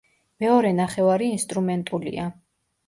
[0.43, 2.29] მეორე ნახევარი ინსტრუმენტულია.